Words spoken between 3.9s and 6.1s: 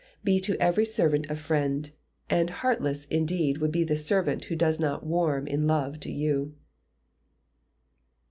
servant who does not warm in love